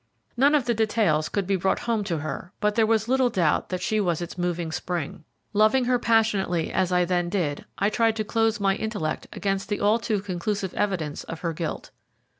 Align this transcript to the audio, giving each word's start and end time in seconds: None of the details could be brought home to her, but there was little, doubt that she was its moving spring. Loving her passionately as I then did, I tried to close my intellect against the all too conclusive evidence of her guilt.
None 0.35 0.55
of 0.55 0.65
the 0.65 0.73
details 0.73 1.29
could 1.29 1.45
be 1.45 1.55
brought 1.55 1.77
home 1.81 2.03
to 2.05 2.17
her, 2.17 2.51
but 2.59 2.73
there 2.73 2.87
was 2.87 3.07
little, 3.07 3.29
doubt 3.29 3.69
that 3.69 3.83
she 3.83 3.99
was 3.99 4.19
its 4.19 4.35
moving 4.35 4.71
spring. 4.71 5.25
Loving 5.53 5.85
her 5.85 5.99
passionately 5.99 6.71
as 6.73 6.91
I 6.91 7.05
then 7.05 7.29
did, 7.29 7.65
I 7.77 7.91
tried 7.91 8.15
to 8.15 8.23
close 8.23 8.59
my 8.59 8.75
intellect 8.75 9.27
against 9.31 9.69
the 9.69 9.79
all 9.79 9.99
too 9.99 10.19
conclusive 10.19 10.73
evidence 10.73 11.23
of 11.25 11.41
her 11.41 11.53
guilt. 11.53 11.91